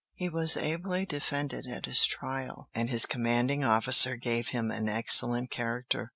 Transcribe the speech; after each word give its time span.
He 0.15 0.29
was 0.29 0.57
ably 0.57 1.05
defended 1.05 1.67
at 1.67 1.85
his 1.85 2.07
trial, 2.07 2.69
and 2.73 2.89
his 2.89 3.05
commanding 3.05 3.63
officer 3.63 4.15
gave 4.15 4.47
him 4.47 4.71
an 4.71 4.89
excellent 4.89 5.51
character. 5.51 6.09